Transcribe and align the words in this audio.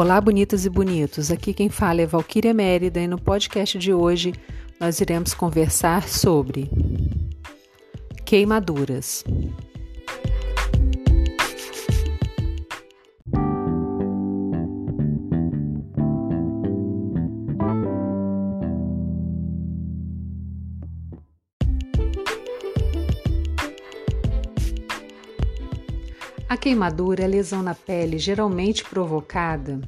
Olá, 0.00 0.18
bonitas 0.18 0.64
e 0.64 0.70
bonitos. 0.70 1.30
Aqui 1.30 1.52
quem 1.52 1.68
fala 1.68 2.00
é 2.00 2.06
Valquíria 2.06 2.54
Mérida 2.54 2.98
e 2.98 3.06
no 3.06 3.20
podcast 3.20 3.78
de 3.78 3.92
hoje 3.92 4.32
nós 4.80 4.98
iremos 4.98 5.34
conversar 5.34 6.08
sobre 6.08 6.70
queimaduras. 8.24 9.22
Queimadura 26.60 27.24
é 27.24 27.26
lesão 27.26 27.62
na 27.62 27.74
pele 27.74 28.18
geralmente 28.18 28.84
provocada 28.84 29.80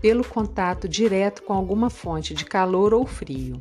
pelo 0.00 0.24
contato 0.24 0.88
direto 0.88 1.42
com 1.42 1.52
alguma 1.52 1.90
fonte 1.90 2.32
de 2.32 2.44
calor 2.44 2.94
ou 2.94 3.04
frio, 3.04 3.60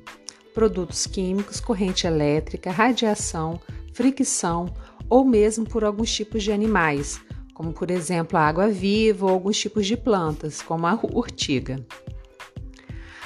produtos 0.53 1.07
químicos, 1.07 1.59
corrente 1.59 2.05
elétrica, 2.05 2.69
radiação, 2.69 3.59
fricção 3.91 4.71
ou 5.09 5.25
mesmo 5.25 5.67
por 5.67 5.83
alguns 5.83 6.13
tipos 6.13 6.43
de 6.43 6.51
animais, 6.51 7.19
como 7.55 7.73
por 7.73 7.89
exemplo 7.89 8.37
a 8.37 8.41
água 8.41 8.67
viva 8.67 9.25
ou 9.25 9.31
alguns 9.31 9.57
tipos 9.57 9.87
de 9.87 9.97
plantas, 9.97 10.61
como 10.61 10.85
a 10.85 10.93
urtiga. 10.93 11.83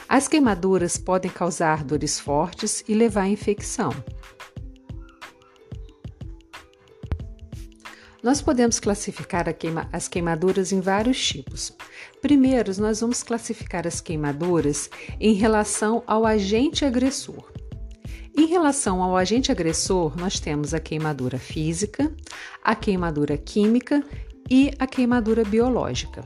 As 0.07 0.27
queimaduras 0.29 0.97
podem 0.97 1.29
causar 1.29 1.83
dores 1.83 2.17
fortes 2.17 2.81
e 2.88 2.93
levar 2.93 3.23
à 3.23 3.27
infecção. 3.27 3.91
Nós 8.21 8.41
podemos 8.41 8.79
classificar 8.81 9.53
queima, 9.53 9.87
as 9.93 10.09
queimaduras 10.09 10.73
em 10.73 10.81
vários 10.81 11.25
tipos. 11.25 11.73
Primeiro, 12.21 12.71
nós 12.81 12.99
vamos 12.99 13.23
classificar 13.23 13.88
as 13.88 14.02
queimaduras 14.02 14.89
em 15.19 15.33
relação 15.33 16.03
ao 16.05 16.25
agente 16.25 16.83
agressor. 16.83 17.49
Em 18.38 18.45
relação 18.45 19.02
ao 19.02 19.16
agente 19.16 19.52
agressor, 19.52 20.17
nós 20.17 20.39
temos 20.39 20.73
a 20.73 20.79
queimadura 20.79 21.38
física, 21.38 22.13
a 22.61 22.75
queimadura 22.75 23.38
química 23.38 24.03
e 24.49 24.72
a 24.77 24.85
queimadura 24.85 25.45
biológica. 25.45 26.23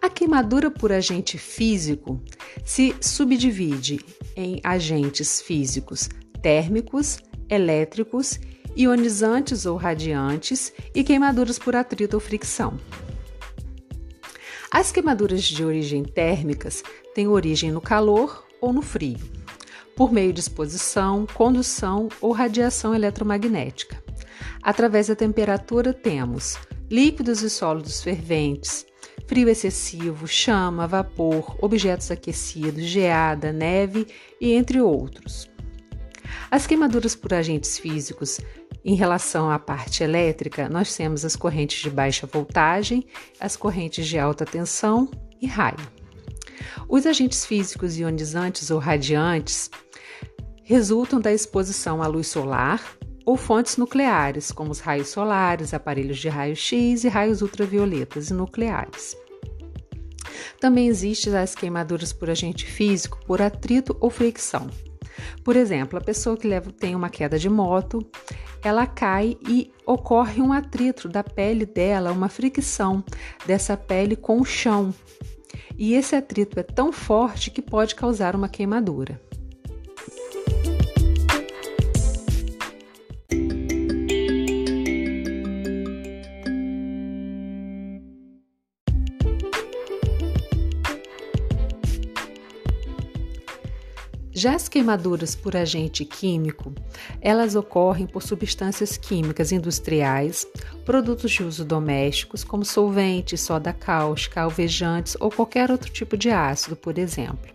A 0.00 0.08
queimadura 0.08 0.70
por 0.70 0.92
agente 0.92 1.36
físico 1.36 2.22
se 2.64 2.94
subdivide 3.00 3.98
em 4.36 4.60
agentes 4.62 5.40
físicos 5.40 6.08
térmicos, 6.40 7.18
elétricos 7.48 8.38
ionizantes 8.78 9.66
ou 9.66 9.76
radiantes 9.76 10.72
e 10.94 11.02
queimaduras 11.02 11.58
por 11.58 11.74
atrito 11.74 12.14
ou 12.14 12.20
fricção. 12.20 12.78
As 14.70 14.92
queimaduras 14.92 15.42
de 15.42 15.64
origem 15.64 16.04
térmicas 16.04 16.84
têm 17.14 17.26
origem 17.26 17.72
no 17.72 17.80
calor 17.80 18.46
ou 18.60 18.72
no 18.72 18.82
frio, 18.82 19.18
por 19.96 20.12
meio 20.12 20.32
de 20.32 20.40
exposição, 20.40 21.26
condução 21.34 22.08
ou 22.20 22.30
radiação 22.32 22.94
eletromagnética. 22.94 24.00
Através 24.62 25.08
da 25.08 25.16
temperatura 25.16 25.92
temos 25.92 26.58
líquidos 26.90 27.42
e 27.42 27.50
sólidos 27.50 28.02
ferventes, 28.02 28.86
frio 29.26 29.48
excessivo, 29.48 30.28
chama, 30.28 30.86
vapor, 30.86 31.56
objetos 31.60 32.10
aquecidos, 32.10 32.84
geada, 32.84 33.52
neve 33.52 34.06
e 34.40 34.52
entre 34.52 34.80
outros. 34.80 35.50
As 36.50 36.66
queimaduras 36.66 37.14
por 37.14 37.34
agentes 37.34 37.78
físicos 37.78 38.40
em 38.88 38.94
relação 38.94 39.50
à 39.50 39.58
parte 39.58 40.02
elétrica, 40.02 40.66
nós 40.66 40.96
temos 40.96 41.22
as 41.22 41.36
correntes 41.36 41.82
de 41.82 41.90
baixa 41.90 42.26
voltagem, 42.26 43.06
as 43.38 43.54
correntes 43.54 44.06
de 44.06 44.18
alta 44.18 44.46
tensão 44.46 45.10
e 45.42 45.46
raio. 45.46 45.76
Os 46.88 47.04
agentes 47.04 47.44
físicos 47.44 47.98
ionizantes 47.98 48.70
ou 48.70 48.78
radiantes 48.78 49.70
resultam 50.64 51.20
da 51.20 51.30
exposição 51.30 52.02
à 52.02 52.06
luz 52.06 52.28
solar 52.28 52.82
ou 53.26 53.36
fontes 53.36 53.76
nucleares, 53.76 54.50
como 54.50 54.70
os 54.70 54.80
raios 54.80 55.08
solares, 55.08 55.74
aparelhos 55.74 56.16
de 56.16 56.30
raio-x 56.30 57.04
e 57.04 57.08
raios 57.08 57.42
ultravioletas 57.42 58.30
e 58.30 58.32
nucleares. 58.32 59.14
Também 60.58 60.88
existem 60.88 61.36
as 61.36 61.54
queimaduras 61.54 62.10
por 62.14 62.30
agente 62.30 62.64
físico 62.64 63.20
por 63.26 63.42
atrito 63.42 63.94
ou 64.00 64.08
fricção. 64.08 64.70
Por 65.44 65.56
exemplo, 65.56 65.98
a 65.98 66.02
pessoa 66.02 66.38
que 66.38 66.48
tem 66.72 66.94
uma 66.94 67.10
queda 67.10 67.38
de 67.38 67.50
moto, 67.50 67.98
ela 68.62 68.86
cai 68.86 69.36
e 69.48 69.70
ocorre 69.86 70.42
um 70.42 70.52
atrito 70.52 71.08
da 71.08 71.22
pele 71.22 71.64
dela, 71.64 72.12
uma 72.12 72.28
fricção 72.28 73.02
dessa 73.46 73.76
pele 73.76 74.16
com 74.16 74.40
o 74.40 74.44
chão. 74.44 74.92
E 75.76 75.94
esse 75.94 76.16
atrito 76.16 76.58
é 76.58 76.62
tão 76.62 76.92
forte 76.92 77.50
que 77.50 77.62
pode 77.62 77.94
causar 77.94 78.34
uma 78.34 78.48
queimadura. 78.48 79.20
Já 94.38 94.54
as 94.54 94.68
queimaduras 94.68 95.34
por 95.34 95.56
agente 95.56 96.04
químico, 96.04 96.72
elas 97.20 97.56
ocorrem 97.56 98.06
por 98.06 98.22
substâncias 98.22 98.96
químicas 98.96 99.50
industriais, 99.50 100.46
produtos 100.84 101.32
de 101.32 101.42
uso 101.42 101.64
domésticos, 101.64 102.44
como 102.44 102.64
solventes, 102.64 103.40
soda 103.40 103.72
cáustica, 103.72 104.42
alvejantes 104.42 105.16
ou 105.18 105.28
qualquer 105.28 105.72
outro 105.72 105.90
tipo 105.90 106.16
de 106.16 106.30
ácido, 106.30 106.76
por 106.76 106.98
exemplo. 106.98 107.52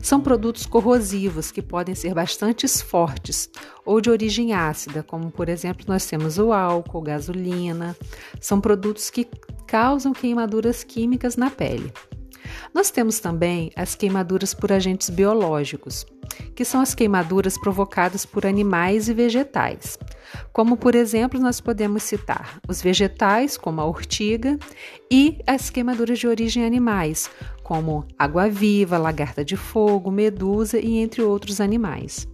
São 0.00 0.20
produtos 0.20 0.64
corrosivos 0.64 1.50
que 1.50 1.60
podem 1.60 1.96
ser 1.96 2.14
bastante 2.14 2.68
fortes 2.68 3.50
ou 3.84 4.00
de 4.00 4.08
origem 4.08 4.52
ácida, 4.52 5.02
como 5.02 5.32
por 5.32 5.48
exemplo 5.48 5.86
nós 5.88 6.06
temos 6.06 6.38
o 6.38 6.52
álcool, 6.52 7.02
gasolina. 7.02 7.96
São 8.40 8.60
produtos 8.60 9.10
que 9.10 9.26
causam 9.66 10.12
queimaduras 10.12 10.84
químicas 10.84 11.36
na 11.36 11.50
pele. 11.50 11.92
Nós 12.74 12.90
temos 12.90 13.20
também 13.20 13.70
as 13.76 13.94
queimaduras 13.94 14.54
por 14.54 14.72
agentes 14.72 15.10
biológicos, 15.10 16.06
que 16.54 16.64
são 16.64 16.80
as 16.80 16.94
queimaduras 16.94 17.58
provocadas 17.58 18.26
por 18.26 18.46
animais 18.46 19.08
e 19.08 19.14
vegetais. 19.14 19.98
Como, 20.52 20.76
por 20.76 20.94
exemplo, 20.94 21.40
nós 21.40 21.60
podemos 21.60 22.02
citar 22.02 22.60
os 22.68 22.82
vegetais, 22.82 23.56
como 23.56 23.80
a 23.80 23.86
urtiga, 23.86 24.58
e 25.10 25.38
as 25.46 25.70
queimaduras 25.70 26.18
de 26.18 26.26
origem 26.26 26.64
animais, 26.64 27.30
como 27.62 28.06
água-viva, 28.18 28.98
lagarta 28.98 29.44
de 29.44 29.56
fogo, 29.56 30.10
medusa 30.10 30.78
e 30.78 30.98
entre 30.98 31.22
outros 31.22 31.60
animais. 31.60 32.26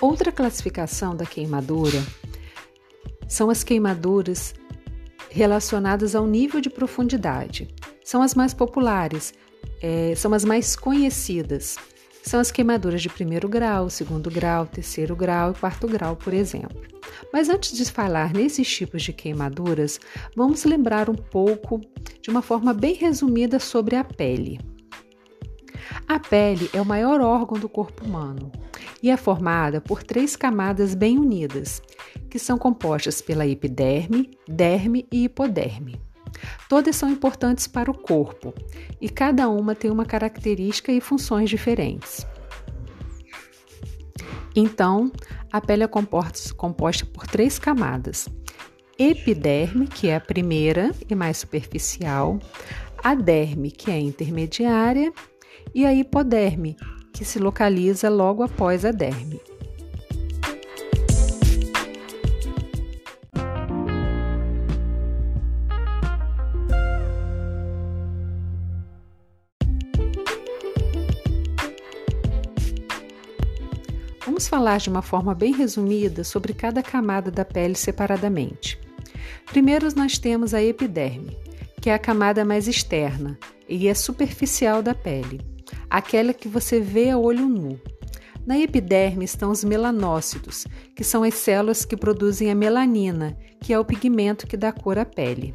Outra 0.00 0.30
classificação 0.30 1.16
da 1.16 1.26
queimadura 1.26 2.00
são 3.26 3.50
as 3.50 3.64
queimaduras 3.64 4.54
relacionadas 5.28 6.14
ao 6.14 6.24
nível 6.24 6.60
de 6.60 6.70
profundidade. 6.70 7.68
São 8.04 8.22
as 8.22 8.32
mais 8.32 8.54
populares, 8.54 9.34
é, 9.82 10.14
são 10.14 10.32
as 10.32 10.44
mais 10.44 10.76
conhecidas. 10.76 11.76
São 12.22 12.38
as 12.38 12.52
queimaduras 12.52 13.02
de 13.02 13.08
primeiro 13.08 13.48
grau, 13.48 13.90
segundo 13.90 14.30
grau, 14.30 14.66
terceiro 14.66 15.16
grau 15.16 15.50
e 15.50 15.54
quarto 15.54 15.88
grau, 15.88 16.14
por 16.14 16.32
exemplo. 16.32 16.80
Mas 17.32 17.48
antes 17.48 17.76
de 17.76 17.84
falar 17.90 18.32
nesses 18.32 18.68
tipos 18.68 19.02
de 19.02 19.12
queimaduras, 19.12 19.98
vamos 20.36 20.64
lembrar 20.64 21.10
um 21.10 21.14
pouco, 21.14 21.80
de 22.22 22.30
uma 22.30 22.42
forma 22.42 22.72
bem 22.72 22.94
resumida, 22.94 23.58
sobre 23.58 23.96
a 23.96 24.04
pele. 24.04 24.60
A 26.06 26.20
pele 26.20 26.70
é 26.72 26.80
o 26.80 26.86
maior 26.86 27.20
órgão 27.20 27.58
do 27.58 27.68
corpo 27.68 28.04
humano 28.04 28.52
e 29.02 29.10
é 29.10 29.16
formada 29.16 29.80
por 29.80 30.02
três 30.02 30.36
camadas 30.36 30.94
bem 30.94 31.18
unidas, 31.18 31.82
que 32.28 32.38
são 32.38 32.58
compostas 32.58 33.20
pela 33.20 33.46
epiderme, 33.46 34.30
derme 34.46 35.06
e 35.10 35.24
hipoderme. 35.24 36.00
Todas 36.68 36.96
são 36.96 37.10
importantes 37.10 37.66
para 37.66 37.90
o 37.90 37.96
corpo 37.96 38.52
e 39.00 39.08
cada 39.08 39.48
uma 39.48 39.74
tem 39.74 39.90
uma 39.90 40.04
característica 40.04 40.92
e 40.92 41.00
funções 41.00 41.48
diferentes. 41.50 42.26
Então, 44.54 45.10
a 45.52 45.60
pele 45.60 45.84
é 45.84 45.86
composta 45.86 47.06
por 47.06 47.26
três 47.26 47.58
camadas: 47.58 48.28
epiderme, 48.98 49.86
que 49.86 50.08
é 50.08 50.16
a 50.16 50.20
primeira 50.20 50.90
e 51.08 51.14
mais 51.14 51.38
superficial, 51.38 52.38
a 53.02 53.14
derme, 53.14 53.70
que 53.70 53.90
é 53.90 53.98
intermediária, 53.98 55.12
e 55.74 55.86
a 55.86 55.94
hipoderme, 55.94 56.76
que 57.12 57.24
se 57.24 57.38
localiza 57.38 58.08
logo 58.08 58.42
após 58.42 58.84
a 58.84 58.90
derme. 58.90 59.40
Vamos 74.38 74.46
falar 74.46 74.78
de 74.78 74.88
uma 74.88 75.02
forma 75.02 75.34
bem 75.34 75.52
resumida 75.52 76.22
sobre 76.22 76.52
cada 76.52 76.80
camada 76.80 77.28
da 77.28 77.44
pele 77.44 77.74
separadamente. 77.74 78.78
Primeiro, 79.46 79.88
nós 79.96 80.16
temos 80.16 80.54
a 80.54 80.62
epiderme, 80.62 81.36
que 81.80 81.90
é 81.90 81.94
a 81.94 81.98
camada 81.98 82.44
mais 82.44 82.68
externa 82.68 83.36
e 83.68 83.88
é 83.88 83.94
superficial 83.94 84.80
da 84.80 84.94
pele 84.94 85.40
aquela 85.88 86.32
que 86.32 86.48
você 86.48 86.80
vê 86.80 87.10
a 87.10 87.18
olho 87.18 87.48
nu. 87.48 87.80
Na 88.46 88.58
epiderme 88.58 89.24
estão 89.24 89.50
os 89.50 89.62
melanócitos, 89.62 90.66
que 90.96 91.04
são 91.04 91.22
as 91.22 91.34
células 91.34 91.84
que 91.84 91.96
produzem 91.96 92.50
a 92.50 92.54
melanina, 92.54 93.36
que 93.60 93.72
é 93.72 93.78
o 93.78 93.84
pigmento 93.84 94.46
que 94.46 94.56
dá 94.56 94.72
cor 94.72 94.98
à 94.98 95.04
pele. 95.04 95.54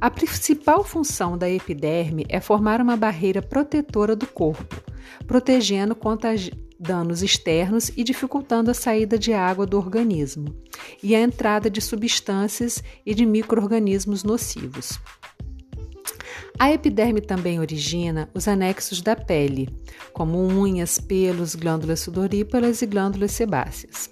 A 0.00 0.10
principal 0.10 0.82
função 0.84 1.38
da 1.38 1.48
epiderme 1.48 2.24
é 2.28 2.40
formar 2.40 2.80
uma 2.80 2.96
barreira 2.96 3.40
protetora 3.40 4.16
do 4.16 4.26
corpo, 4.26 4.82
protegendo 5.26 5.94
contra 5.94 6.34
danos 6.78 7.22
externos 7.22 7.90
e 7.96 8.04
dificultando 8.04 8.70
a 8.70 8.74
saída 8.74 9.18
de 9.18 9.32
água 9.32 9.66
do 9.66 9.76
organismo 9.76 10.54
e 11.02 11.16
a 11.16 11.20
entrada 11.20 11.68
de 11.68 11.80
substâncias 11.80 12.82
e 13.04 13.14
de 13.14 13.26
microorganismos 13.26 14.22
nocivos. 14.22 14.98
A 16.58 16.72
epiderme 16.72 17.20
também 17.20 17.60
origina 17.60 18.28
os 18.34 18.48
anexos 18.48 19.00
da 19.00 19.14
pele, 19.14 19.68
como 20.12 20.38
unhas, 20.38 20.98
pelos, 20.98 21.54
glândulas 21.54 22.00
sudoríparas 22.00 22.82
e 22.82 22.86
glândulas 22.86 23.30
sebáceas. 23.30 24.10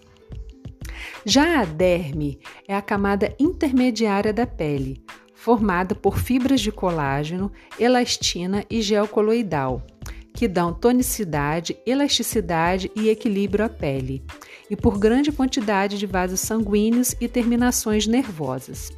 Já 1.24 1.60
a 1.60 1.64
derme 1.64 2.38
é 2.68 2.74
a 2.76 2.80
camada 2.80 3.34
intermediária 3.40 4.32
da 4.32 4.46
pele, 4.46 5.02
formada 5.34 5.92
por 5.92 6.18
fibras 6.18 6.60
de 6.60 6.70
colágeno, 6.70 7.50
elastina 7.80 8.64
e 8.70 8.80
gel 8.80 9.08
coloidal, 9.08 9.84
que 10.32 10.46
dão 10.46 10.72
tonicidade, 10.72 11.76
elasticidade 11.84 12.92
e 12.94 13.08
equilíbrio 13.08 13.64
à 13.64 13.68
pele, 13.68 14.24
e 14.70 14.76
por 14.76 14.98
grande 14.98 15.32
quantidade 15.32 15.98
de 15.98 16.06
vasos 16.06 16.40
sanguíneos 16.40 17.16
e 17.20 17.26
terminações 17.26 18.06
nervosas. 18.06 18.92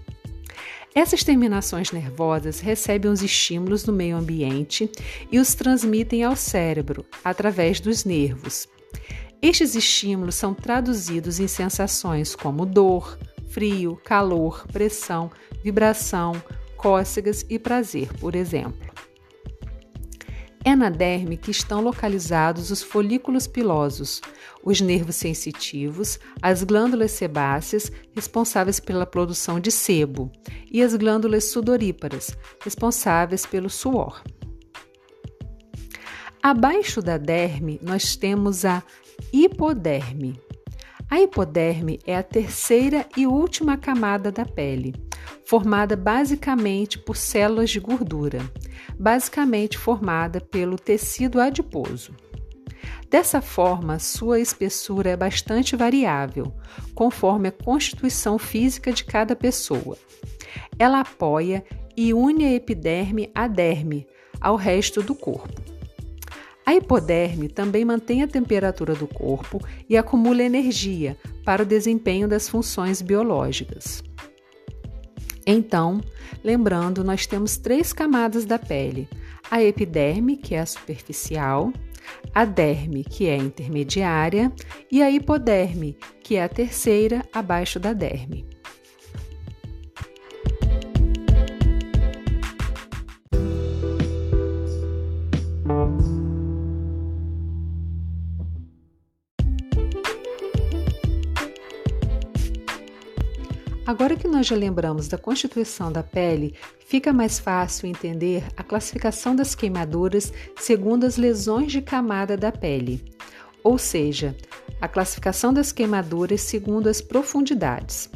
Essas 0.94 1.22
terminações 1.22 1.92
nervosas 1.92 2.60
recebem 2.60 3.10
os 3.10 3.22
estímulos 3.22 3.82
do 3.82 3.92
meio 3.92 4.16
ambiente 4.16 4.90
e 5.30 5.38
os 5.38 5.54
transmitem 5.54 6.24
ao 6.24 6.34
cérebro 6.34 7.04
através 7.24 7.80
dos 7.80 8.04
nervos. 8.04 8.66
Estes 9.40 9.74
estímulos 9.74 10.34
são 10.34 10.52
traduzidos 10.52 11.38
em 11.38 11.46
sensações 11.46 12.34
como 12.34 12.66
dor, 12.66 13.18
frio, 13.48 14.00
calor, 14.04 14.66
pressão, 14.72 15.30
vibração, 15.62 16.32
cócegas 16.76 17.46
e 17.48 17.58
prazer, 17.58 18.12
por 18.14 18.34
exemplo. 18.34 18.87
É 20.68 20.76
na 20.76 20.90
derme 20.90 21.38
que 21.38 21.50
estão 21.50 21.80
localizados 21.80 22.70
os 22.70 22.82
folículos 22.82 23.46
pilosos, 23.46 24.20
os 24.62 24.82
nervos 24.82 25.16
sensitivos, 25.16 26.20
as 26.42 26.62
glândulas 26.62 27.12
sebáceas, 27.12 27.90
responsáveis 28.14 28.78
pela 28.78 29.06
produção 29.06 29.58
de 29.58 29.72
sebo, 29.72 30.30
e 30.70 30.82
as 30.82 30.94
glândulas 30.94 31.44
sudoríparas, 31.44 32.36
responsáveis 32.62 33.46
pelo 33.46 33.70
suor. 33.70 34.22
Abaixo 36.42 37.00
da 37.00 37.16
derme, 37.16 37.80
nós 37.82 38.14
temos 38.14 38.66
a 38.66 38.82
hipoderme. 39.32 40.38
A 41.10 41.20
hipoderme 41.20 41.98
é 42.06 42.14
a 42.14 42.22
terceira 42.22 43.06
e 43.16 43.26
última 43.26 43.78
camada 43.78 44.30
da 44.30 44.44
pele, 44.44 44.94
formada 45.46 45.96
basicamente 45.96 46.98
por 46.98 47.16
células 47.16 47.70
de 47.70 47.80
gordura, 47.80 48.40
basicamente 48.98 49.78
formada 49.78 50.38
pelo 50.38 50.76
tecido 50.76 51.40
adiposo. 51.40 52.14
Dessa 53.08 53.40
forma, 53.40 53.98
sua 53.98 54.38
espessura 54.38 55.08
é 55.08 55.16
bastante 55.16 55.74
variável, 55.74 56.52
conforme 56.94 57.48
a 57.48 57.52
constituição 57.52 58.38
física 58.38 58.92
de 58.92 59.02
cada 59.02 59.34
pessoa. 59.34 59.96
Ela 60.78 61.00
apoia 61.00 61.64
e 61.96 62.12
une 62.12 62.44
a 62.44 62.52
epiderme 62.52 63.30
à 63.34 63.48
derme, 63.48 64.06
ao 64.38 64.56
resto 64.56 65.02
do 65.02 65.14
corpo. 65.14 65.77
A 66.68 66.74
hipoderme 66.74 67.48
também 67.48 67.82
mantém 67.82 68.22
a 68.22 68.28
temperatura 68.28 68.94
do 68.94 69.06
corpo 69.06 69.58
e 69.88 69.96
acumula 69.96 70.42
energia 70.42 71.16
para 71.42 71.62
o 71.62 71.64
desempenho 71.64 72.28
das 72.28 72.46
funções 72.46 73.00
biológicas. 73.00 74.04
Então, 75.46 75.98
lembrando, 76.44 77.02
nós 77.02 77.26
temos 77.26 77.56
três 77.56 77.94
camadas 77.94 78.44
da 78.44 78.58
pele: 78.58 79.08
a 79.50 79.62
epiderme, 79.64 80.36
que 80.36 80.54
é 80.54 80.60
a 80.60 80.66
superficial, 80.66 81.72
a 82.34 82.44
derme, 82.44 83.02
que 83.02 83.28
é 83.28 83.32
a 83.32 83.38
intermediária, 83.38 84.52
e 84.92 85.00
a 85.00 85.10
hipoderme, 85.10 85.96
que 86.22 86.36
é 86.36 86.42
a 86.42 86.50
terceira 86.50 87.24
abaixo 87.32 87.80
da 87.80 87.94
derme. 87.94 88.46
Agora 103.88 104.16
que 104.16 104.28
nós 104.28 104.46
já 104.46 104.54
lembramos 104.54 105.08
da 105.08 105.16
constituição 105.16 105.90
da 105.90 106.02
pele, 106.02 106.54
fica 106.86 107.10
mais 107.10 107.38
fácil 107.38 107.88
entender 107.88 108.44
a 108.54 108.62
classificação 108.62 109.34
das 109.34 109.54
queimaduras 109.54 110.30
segundo 110.58 111.04
as 111.04 111.16
lesões 111.16 111.72
de 111.72 111.80
camada 111.80 112.36
da 112.36 112.52
pele, 112.52 113.02
ou 113.64 113.78
seja, 113.78 114.36
a 114.78 114.86
classificação 114.86 115.54
das 115.54 115.72
queimaduras 115.72 116.42
segundo 116.42 116.86
as 116.86 117.00
profundidades. 117.00 118.10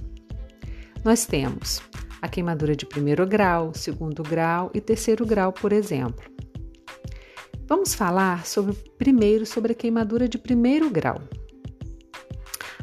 Nós 1.03 1.25
temos 1.25 1.81
a 2.21 2.29
queimadura 2.29 2.77
de 2.77 2.85
primeiro 2.85 3.27
grau, 3.27 3.73
segundo 3.75 4.23
grau 4.23 4.71
e 4.75 4.81
terceiro 4.81 5.25
grau, 5.25 5.55
por 5.55 5.73
exemplo. 5.73 6.23
Vamos 7.67 7.95
falar 7.95 8.45
sobre 8.45 8.75
primeiro 8.99 9.47
sobre 9.47 9.73
a 9.73 9.75
queimadura 9.75 10.29
de 10.29 10.37
primeiro 10.37 10.91
grau. 10.91 11.23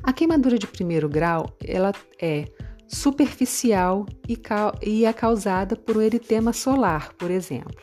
A 0.01 0.12
queimadura 0.12 0.57
de 0.57 0.65
primeiro 0.65 1.07
grau, 1.07 1.56
ela 1.63 1.94
é 2.19 2.45
superficial 2.89 4.06
e, 4.27 5.06
é 5.06 5.13
causada 5.13 5.75
por 5.75 5.97
um 5.97 6.01
eritema 6.01 6.51
solar, 6.51 7.13
por 7.13 7.30
exemplo. 7.30 7.78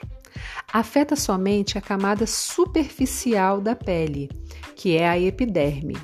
Afeta 0.73 1.15
somente 1.15 1.79
a 1.79 1.81
camada 1.81 2.27
superficial 2.27 3.61
da 3.61 3.75
pele, 3.75 4.29
que 4.75 4.97
é 4.97 5.09
a 5.09 5.19
epiderme. 5.19 5.97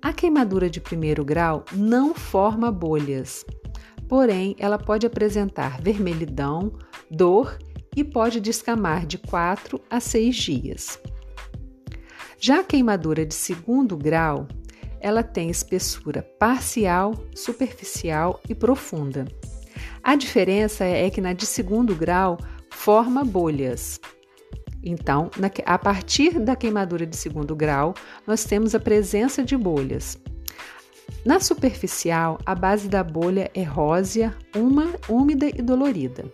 A 0.00 0.12
queimadura 0.12 0.70
de 0.70 0.80
primeiro 0.80 1.24
grau 1.24 1.64
não 1.72 2.14
forma 2.14 2.72
bolhas, 2.72 3.44
porém 4.08 4.56
ela 4.58 4.78
pode 4.78 5.06
apresentar 5.06 5.80
vermelhidão, 5.80 6.72
dor 7.10 7.58
e 7.94 8.02
pode 8.02 8.40
descamar 8.40 9.06
de 9.06 9.18
4 9.18 9.80
a 9.90 10.00
6 10.00 10.36
dias. 10.36 11.00
Já 12.38 12.60
a 12.60 12.64
queimadura 12.64 13.24
de 13.24 13.34
segundo 13.34 13.96
grau 13.96 14.46
ela 15.00 15.22
tem 15.22 15.50
espessura 15.50 16.22
parcial, 16.38 17.14
superficial 17.34 18.40
e 18.48 18.54
profunda. 18.54 19.26
A 20.02 20.14
diferença 20.14 20.84
é 20.84 21.08
que 21.10 21.20
na 21.20 21.32
de 21.32 21.46
segundo 21.46 21.94
grau 21.94 22.38
forma 22.70 23.24
bolhas. 23.24 24.00
Então, 24.82 25.30
a 25.64 25.78
partir 25.78 26.38
da 26.38 26.54
queimadura 26.54 27.04
de 27.04 27.16
segundo 27.16 27.56
grau, 27.56 27.94
nós 28.26 28.44
temos 28.44 28.74
a 28.74 28.80
presença 28.80 29.42
de 29.42 29.56
bolhas. 29.56 30.16
Na 31.24 31.40
superficial, 31.40 32.38
a 32.46 32.54
base 32.54 32.88
da 32.88 33.02
bolha 33.02 33.50
é 33.52 33.64
rósea, 33.64 34.32
uma, 34.54 34.94
úmida 35.08 35.48
e 35.48 35.60
dolorida. 35.60 36.24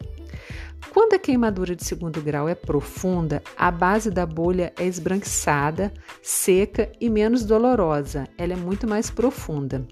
Quando 0.91 1.15
a 1.15 1.19
queimadura 1.19 1.75
de 1.75 1.85
segundo 1.85 2.21
grau 2.21 2.49
é 2.49 2.55
profunda, 2.55 3.43
a 3.57 3.71
base 3.71 4.11
da 4.11 4.27
bolha 4.27 4.73
é 4.79 4.85
esbranquiçada, 4.85 5.93
seca 6.23 6.91
e 7.01 7.09
menos 7.09 7.45
dolorosa, 7.45 8.29
ela 8.37 8.53
é 8.53 8.57
muito 8.57 8.87
mais 8.87 9.11
profunda. 9.11 9.87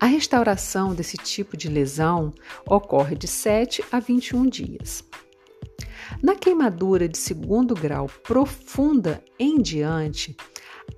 A 0.00 0.06
restauração 0.06 0.94
desse 0.94 1.16
tipo 1.16 1.56
de 1.56 1.68
lesão 1.68 2.32
ocorre 2.66 3.16
de 3.16 3.26
7 3.26 3.84
a 3.90 4.00
21 4.00 4.46
dias. 4.46 5.04
Na 6.22 6.34
queimadura 6.34 7.08
de 7.08 7.18
segundo 7.18 7.74
grau 7.74 8.06
profunda 8.22 9.22
em 9.38 9.60
diante, 9.60 10.36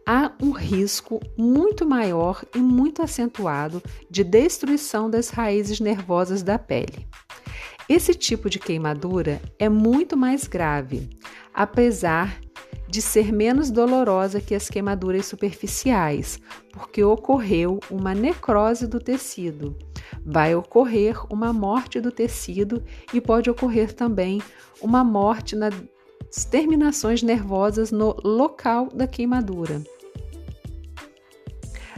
há 0.07 0.33
um 0.43 0.51
risco 0.51 1.21
muito 1.37 1.87
maior 1.87 2.45
e 2.55 2.59
muito 2.59 3.03
acentuado 3.03 3.83
de 4.11 4.25
destruição 4.25 5.11
das 5.11 5.29
raízes 5.29 5.81
nervosas 5.81 6.43
da 6.43 6.59
pele. 6.59 7.07
Esse 7.89 8.15
tipo 8.15 8.51
de 8.51 8.59
queimadura 8.59 9.41
é 9.61 9.69
muito 9.69 10.17
mais 10.17 10.49
grave, 10.49 11.09
apesar 11.55 12.41
de 12.89 13.01
ser 13.01 13.33
menos 13.33 13.71
dolorosa 13.71 14.41
que 14.41 14.55
as 14.55 14.69
queimaduras 14.69 15.27
superficiais, 15.27 16.41
porque 16.73 17.03
ocorreu 17.05 17.79
uma 17.89 18.13
necrose 18.13 18.89
do 18.89 18.99
tecido. 18.99 19.77
Vai 20.25 20.55
ocorrer 20.55 21.17
uma 21.33 21.53
morte 21.53 22.01
do 22.01 22.11
tecido 22.11 22.83
e 23.15 23.21
pode 23.21 23.51
ocorrer 23.51 23.93
também 23.93 24.43
uma 24.81 25.05
morte 25.05 25.55
nas 25.55 25.75
terminações 26.51 27.23
nervosas 27.23 27.93
no 27.93 28.17
local 28.25 28.89
da 28.93 29.07
queimadura. 29.07 29.81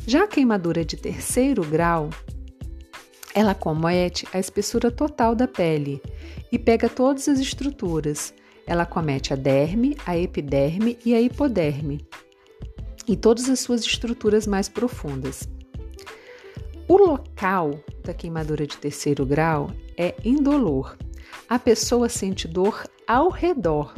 Já 0.07 0.25
a 0.25 0.28
queimadura 0.28 0.85
de 0.85 0.97
terceiro 0.97 1.62
grau, 1.64 2.09
ela 3.35 3.55
comete 3.55 4.27
a 4.33 4.39
espessura 4.39 4.91
total 4.91 5.35
da 5.35 5.47
pele 5.47 6.03
e 6.51 6.59
pega 6.59 6.89
todas 6.89 7.29
as 7.29 7.39
estruturas. 7.39 8.35
Ela 8.67 8.85
comete 8.85 9.33
a 9.33 9.37
derme, 9.37 9.97
a 10.07 10.17
epiderme 10.17 10.99
e 11.05 11.15
a 11.15 11.21
hipoderme 11.21 12.07
e 13.09 13.17
todas 13.17 13.49
as 13.49 13.61
suas 13.61 13.81
estruturas 13.83 14.47
mais 14.47 14.69
profundas. 14.69 15.49
O 16.87 16.97
local 16.97 17.81
da 18.05 18.13
queimadura 18.13 18.67
de 18.67 18.77
terceiro 18.77 19.25
grau 19.25 19.71
é 19.97 20.15
indolor. 20.25 20.97
A 21.49 21.59
pessoa 21.59 22.09
sente 22.09 22.47
dor 22.47 22.85
ao 23.07 23.31
redor, 23.31 23.95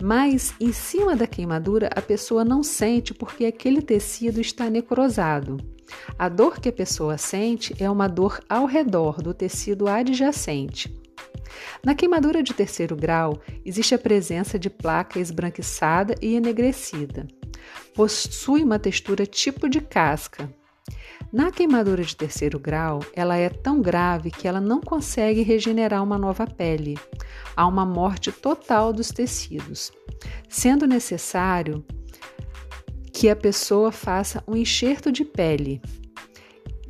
mas 0.00 0.54
em 0.60 0.72
cima 0.72 1.16
da 1.16 1.26
queimadura 1.26 1.90
a 1.94 2.00
pessoa 2.00 2.44
não 2.44 2.62
sente 2.62 3.12
porque 3.12 3.44
aquele 3.44 3.82
tecido 3.82 4.40
está 4.40 4.70
necrosado. 4.70 5.56
A 6.18 6.28
dor 6.28 6.60
que 6.60 6.68
a 6.68 6.72
pessoa 6.72 7.18
sente 7.18 7.74
é 7.82 7.90
uma 7.90 8.08
dor 8.08 8.40
ao 8.48 8.66
redor 8.66 9.22
do 9.22 9.34
tecido 9.34 9.88
adjacente. 9.88 10.94
Na 11.84 11.94
queimadura 11.94 12.42
de 12.42 12.52
terceiro 12.52 12.96
grau, 12.96 13.40
existe 13.64 13.94
a 13.94 13.98
presença 13.98 14.58
de 14.58 14.68
placa 14.68 15.18
esbranquiçada 15.18 16.14
e 16.20 16.34
enegrecida. 16.34 17.26
Possui 17.94 18.62
uma 18.62 18.78
textura 18.78 19.26
tipo 19.26 19.68
de 19.68 19.80
casca, 19.80 20.50
na 21.32 21.50
queimadura 21.50 22.02
de 22.02 22.14
terceiro 22.14 22.58
grau, 22.58 23.00
ela 23.14 23.36
é 23.36 23.48
tão 23.48 23.82
grave 23.82 24.30
que 24.30 24.46
ela 24.46 24.60
não 24.60 24.80
consegue 24.80 25.42
regenerar 25.42 26.02
uma 26.02 26.16
nova 26.16 26.46
pele. 26.46 26.96
Há 27.56 27.66
uma 27.66 27.84
morte 27.84 28.30
total 28.30 28.92
dos 28.92 29.08
tecidos, 29.08 29.92
sendo 30.48 30.86
necessário 30.86 31.84
que 33.18 33.30
a 33.30 33.34
pessoa 33.34 33.90
faça 33.90 34.44
um 34.46 34.54
enxerto 34.54 35.10
de 35.10 35.24
pele. 35.24 35.80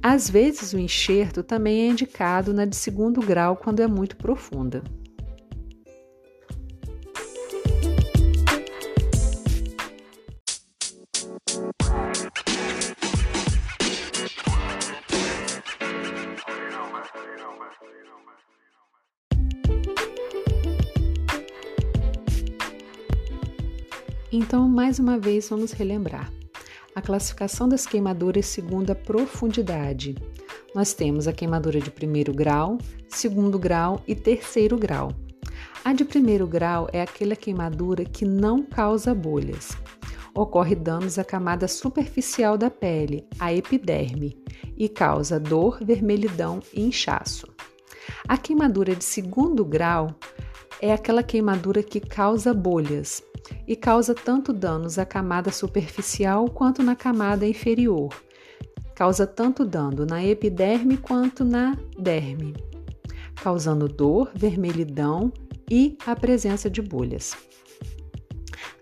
Às 0.03 0.29
vezes, 0.29 0.73
o 0.73 0.79
enxerto 0.79 1.41
também 1.41 1.83
é 1.83 1.87
indicado 1.87 2.53
na 2.53 2.65
de 2.65 2.75
segundo 2.75 3.21
grau 3.21 3.55
quando 3.55 3.79
é 3.79 3.87
muito 3.87 4.17
profunda. 4.17 4.83
Então, 24.47 24.69
mais 24.69 25.01
uma 25.01 25.19
vez, 25.19 25.49
vamos 25.49 25.73
relembrar. 25.73 26.33
A 26.95 27.03
classificação 27.03 27.69
das 27.69 27.85
queimaduras 27.85 28.47
segundo 28.47 28.93
a 28.93 28.95
profundidade. 28.95 30.15
Nós 30.73 30.95
temos 30.95 31.27
a 31.27 31.33
queimadura 31.33 31.81
de 31.81 31.91
primeiro 31.91 32.33
grau, 32.33 32.79
segundo 33.09 33.59
grau 33.59 34.01
e 34.07 34.15
terceiro 34.15 34.79
grau. 34.79 35.11
A 35.85 35.93
de 35.93 36.05
primeiro 36.05 36.47
grau 36.47 36.89
é 36.93 37.03
aquela 37.03 37.35
queimadura 37.35 38.05
que 38.05 38.25
não 38.25 38.63
causa 38.63 39.13
bolhas. 39.13 39.71
Ocorre 40.33 40.77
danos 40.77 41.19
à 41.19 41.25
camada 41.25 41.67
superficial 41.67 42.57
da 42.57 42.71
pele, 42.71 43.27
a 43.41 43.53
epiderme, 43.53 44.39
e 44.77 44.89
causa 44.89 45.41
dor, 45.41 45.81
vermelhidão 45.85 46.61
e 46.73 46.83
inchaço. 46.83 47.49
A 48.29 48.39
queimadura 48.39 48.95
de 48.95 49.03
segundo 49.03 49.65
grau 49.65 50.15
é 50.81 50.93
aquela 50.93 51.25
queimadura 51.25 51.83
que 51.83 51.99
causa 51.99 52.55
bolhas, 52.55 53.25
e 53.67 53.75
causa 53.77 54.15
tanto 54.15 54.53
danos 54.53 54.99
à 54.99 55.05
camada 55.05 55.51
superficial 55.51 56.49
quanto 56.51 56.83
na 56.83 56.97
camada 56.97 57.47
inferior. 57.47 58.13
Causa 58.95 59.27
tanto 59.27 59.65
dano 59.65 60.07
na 60.07 60.25
epiderme 60.25 60.97
quanto 60.97 61.45
na 61.45 61.77
derme, 61.99 62.55
causando 63.35 63.89
dor, 63.89 64.31
vermelhidão 64.35 65.33
e 65.71 65.97
a 66.07 66.17
presença 66.17 66.71
de 66.71 66.81
bolhas. 66.81 67.37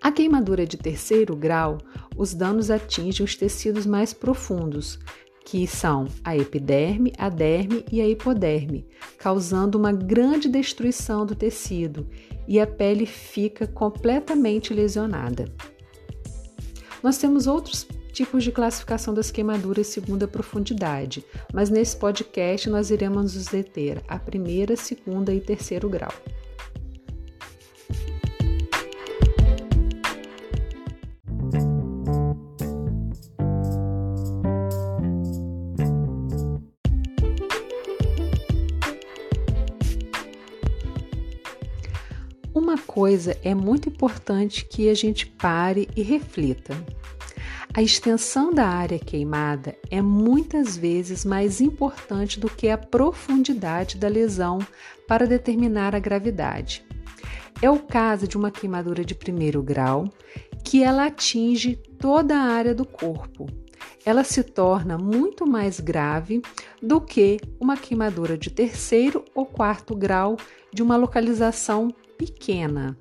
A 0.00 0.12
queimadura 0.12 0.66
de 0.66 0.76
terceiro 0.76 1.34
grau, 1.34 1.78
os 2.16 2.34
danos 2.34 2.70
atingem 2.70 3.24
os 3.24 3.34
tecidos 3.34 3.86
mais 3.86 4.12
profundos, 4.12 4.98
que 5.44 5.66
são 5.66 6.06
a 6.22 6.36
epiderme, 6.36 7.12
a 7.18 7.28
derme 7.28 7.84
e 7.90 8.00
a 8.00 8.08
hipoderme, 8.08 8.86
causando 9.18 9.78
uma 9.78 9.92
grande 9.92 10.48
destruição 10.48 11.26
do 11.26 11.34
tecido 11.34 12.06
e 12.46 12.60
a 12.60 12.66
pele 12.66 13.06
fica 13.06 13.66
completamente 13.66 14.72
lesionada. 14.72 15.46
Nós 17.02 17.18
temos 17.18 17.46
outros 17.46 17.86
tipos 18.12 18.44
de 18.44 18.52
classificação 18.52 19.12
das 19.12 19.30
queimaduras 19.30 19.88
segundo 19.88 20.24
a 20.24 20.28
profundidade, 20.28 21.24
mas 21.52 21.68
nesse 21.68 21.96
podcast 21.96 22.70
nós 22.70 22.90
iremos 22.90 23.34
nos 23.34 23.46
deter 23.46 24.02
a 24.08 24.18
primeira, 24.18 24.76
segunda 24.76 25.34
e 25.34 25.40
terceiro 25.40 25.88
grau. 25.88 26.12
Coisa 43.04 43.36
é 43.44 43.54
muito 43.54 43.90
importante 43.90 44.64
que 44.64 44.88
a 44.88 44.94
gente 44.94 45.26
pare 45.26 45.90
e 45.94 46.00
reflita. 46.00 46.74
A 47.74 47.82
extensão 47.82 48.50
da 48.50 48.66
área 48.66 48.98
queimada 48.98 49.76
é 49.90 50.00
muitas 50.00 50.74
vezes 50.74 51.22
mais 51.22 51.60
importante 51.60 52.40
do 52.40 52.48
que 52.48 52.66
a 52.70 52.78
profundidade 52.78 53.98
da 53.98 54.08
lesão 54.08 54.58
para 55.06 55.26
determinar 55.26 55.94
a 55.94 55.98
gravidade. 55.98 56.82
É 57.60 57.68
o 57.68 57.78
caso 57.78 58.26
de 58.26 58.38
uma 58.38 58.50
queimadura 58.50 59.04
de 59.04 59.14
primeiro 59.14 59.62
grau, 59.62 60.08
que 60.64 60.82
ela 60.82 61.04
atinge 61.04 61.76
toda 61.98 62.34
a 62.34 62.54
área 62.54 62.74
do 62.74 62.86
corpo. 62.86 63.46
Ela 64.02 64.24
se 64.24 64.42
torna 64.42 64.96
muito 64.96 65.46
mais 65.46 65.78
grave 65.78 66.40
do 66.82 67.02
que 67.02 67.38
uma 67.60 67.76
queimadura 67.76 68.38
de 68.38 68.48
terceiro 68.48 69.26
ou 69.34 69.44
quarto 69.44 69.94
grau 69.94 70.38
de 70.72 70.82
uma 70.82 70.96
localização 70.96 71.94
pequena. 72.26 72.96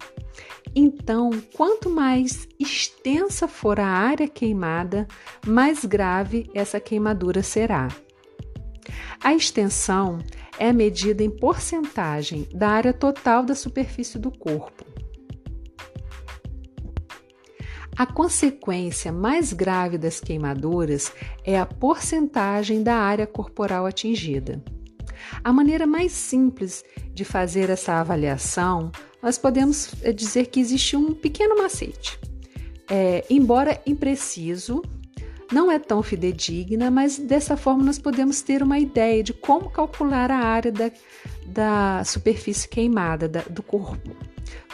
Então, 0.76 1.30
quanto 1.56 1.90
mais 1.90 2.48
extensa 2.60 3.48
for 3.48 3.80
a 3.80 3.86
área 3.86 4.28
queimada, 4.28 5.08
mais 5.46 5.86
grave 5.86 6.50
essa 6.54 6.80
queimadura 6.80 7.44
será. 7.44 7.88
A 9.24 9.34
extensão 9.34 10.20
é 10.58 10.74
medida 10.74 11.24
em 11.24 11.30
porcentagem 11.30 12.48
da 12.54 12.70
área 12.70 12.94
total 12.94 13.44
da 13.44 13.56
superfície 13.56 14.20
do 14.20 14.32
corpo. 14.32 14.84
A 17.96 18.08
consequência 18.08 19.12
mais 19.12 19.54
grave 19.54 20.00
das 20.00 20.20
queimaduras 20.20 21.14
é 21.46 21.60
a 21.60 21.66
porcentagem 21.66 22.82
da 22.82 22.96
área 22.96 23.28
corporal 23.28 23.86
atingida. 23.86 24.64
A 25.44 25.54
maneira 25.54 25.86
mais 25.86 26.12
simples 26.12 26.84
de 27.14 27.24
fazer 27.24 27.70
essa 27.70 27.94
avaliação 27.94 28.92
nós 29.22 29.38
podemos 29.38 29.94
eh, 30.04 30.12
dizer 30.12 30.48
que 30.48 30.60
existe 30.60 30.98
um 30.98 31.14
pequeno 31.14 31.58
macete. 31.58 32.20
É, 32.90 33.24
embora 33.30 33.82
impreciso, 33.86 34.84
não 35.50 35.72
é 35.72 35.80
tão 35.80 36.04
fidedigna, 36.04 36.92
mas 36.92 37.18
dessa 37.18 37.56
forma 37.56 37.84
nós 37.84 37.98
podemos 37.98 38.42
ter 38.42 38.62
uma 38.62 38.78
ideia 38.78 39.24
de 39.24 39.32
como 39.32 39.70
calcular 39.70 40.30
a 40.30 40.38
área 40.38 40.72
da, 40.72 40.92
da 41.46 42.04
superfície 42.04 42.68
queimada 42.68 43.30
da, 43.30 43.42
do 43.44 43.64
corpo. 43.64 44.14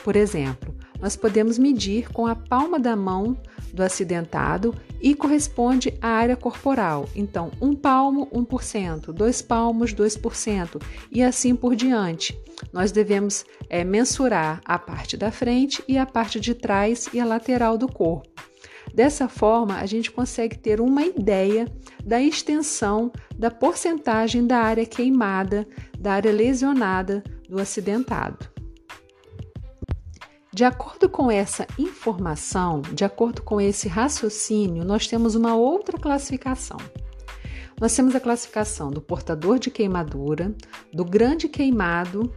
Por 0.04 0.16
exemplo, 0.16 0.74
nós 1.00 1.16
podemos 1.16 1.60
medir 1.60 2.12
com 2.12 2.26
a 2.26 2.36
palma 2.36 2.80
da 2.80 2.96
mão 2.96 3.38
do 3.72 3.84
acidentado 3.84 4.74
e 5.02 5.16
corresponde 5.16 5.94
à 6.02 6.10
área 6.10 6.36
corporal. 6.36 7.08
Então, 7.16 7.52
um 7.62 7.76
palmo, 7.76 8.28
1%, 8.28 9.12
dois 9.14 9.42
palmos, 9.42 9.94
2% 9.94 10.82
e 11.12 11.24
assim 11.24 11.56
por 11.56 11.76
diante. 11.76 12.38
Nós 12.74 12.92
devemos 12.92 13.46
é, 13.70 13.84
mensurar 13.84 14.62
a 14.66 14.78
parte 14.78 15.16
da 15.16 15.32
frente 15.32 15.84
e 15.88 15.98
a 15.98 16.06
parte 16.06 16.40
de 16.40 16.54
trás 16.54 17.08
e 17.14 17.20
a 17.20 17.26
lateral 17.26 17.78
do 17.78 17.88
corpo. 17.88 18.28
Dessa 18.94 19.28
forma, 19.30 19.78
a 19.78 19.86
gente 19.86 20.12
consegue 20.12 20.58
ter 20.58 20.82
uma 20.82 21.04
ideia 21.04 21.68
da 22.04 22.22
extensão 22.22 23.12
da 23.38 23.52
porcentagem 23.52 24.46
da 24.46 24.58
área 24.58 24.86
queimada, 24.86 25.68
da 25.98 26.14
área 26.14 26.32
lesionada 26.32 27.24
do 27.48 27.60
acidentado. 27.60 28.59
De 30.52 30.64
acordo 30.64 31.08
com 31.08 31.30
essa 31.30 31.68
informação, 31.78 32.82
de 32.82 33.06
acordo 33.06 33.44
com 33.44 33.62
esse 33.62 33.88
raciocínio, 33.88 34.84
nós 34.84 35.06
temos 35.06 35.36
uma 35.36 35.56
outra 35.56 35.96
classificação. 35.98 36.78
Nós 37.80 37.96
temos 37.96 38.16
a 38.16 38.20
classificação 38.20 38.90
do 38.90 39.00
portador 39.00 39.60
de 39.60 39.70
queimadura, 39.70 40.54
do 40.92 41.06
grande 41.06 41.48
queimado. 41.48 42.34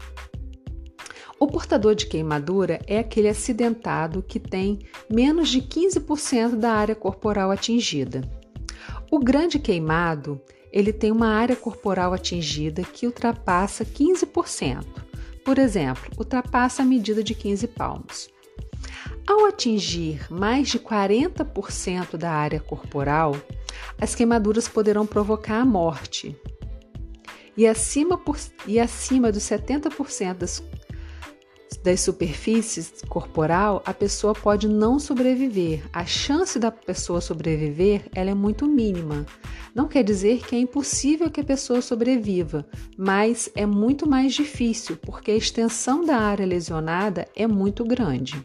O 1.40 1.47
portador 1.47 1.95
de 1.95 2.07
queimadura 2.07 2.81
é 2.87 2.99
aquele 2.99 3.28
acidentado 3.28 4.23
que 4.23 4.38
tem 4.38 4.81
menos 5.11 5.49
de 5.49 5.62
15% 5.62 6.57
da 6.57 6.71
área 6.71 6.95
corporal 6.95 7.50
atingida. 7.50 8.21
O 9.11 9.19
grande 9.19 9.59
queimado, 9.59 10.38
ele 10.71 10.92
tem 10.92 11.11
uma 11.11 11.28
área 11.28 11.57
corporal 11.57 12.12
atingida 12.12 12.83
que 12.83 13.07
ultrapassa 13.07 13.87
15%. 13.87 14.85
Por 15.44 15.58
exemplo, 15.58 16.11
ultrapassa 16.18 16.82
a 16.82 16.87
medida 16.87 17.22
de 17.22 17.34
15 17.34 17.66
palmos. 17.68 18.30
Ao 19.26 19.46
atingir 19.46 20.26
mais 20.30 20.68
de 20.68 20.78
40% 20.78 22.16
da 22.16 22.30
área 22.30 22.61
corporal, 22.61 23.37
as 24.00 24.14
queimaduras 24.14 24.68
poderão 24.68 25.06
provocar 25.06 25.61
a 25.61 25.64
morte. 25.64 26.37
E 27.56 27.66
acima, 27.66 28.16
por, 28.16 28.38
e 28.66 28.80
acima 28.80 29.30
dos 29.30 29.42
70% 29.42 30.34
das, 30.34 30.62
das 31.83 32.01
superfícies 32.01 32.93
corporal, 33.09 33.83
a 33.85 33.93
pessoa 33.93 34.35
pode 34.35 34.69
não 34.69 34.99
sobreviver. 34.99 35.83
A 35.93 36.05
chance 36.05 36.59
da 36.59 36.71
pessoa 36.71 37.21
sobreviver 37.21 38.05
ela 38.15 38.31
é 38.31 38.35
muito 38.35 38.67
mínima. 38.67 39.27
Não 39.75 39.89
quer 39.89 40.05
dizer 40.05 40.45
que 40.47 40.55
é 40.55 40.59
impossível 40.59 41.31
que 41.31 41.41
a 41.41 41.45
pessoa 41.45 41.81
sobreviva, 41.81 42.67
mas 42.97 43.51
é 43.55 43.67
muito 43.67 44.09
mais 44.09 44.35
difícil 44.35 44.97
porque 44.97 45.31
a 45.31 45.37
extensão 45.37 46.05
da 46.05 46.17
área 46.17 46.47
lesionada 46.47 47.27
é 47.35 47.47
muito 47.47 47.85
grande. 47.85 48.45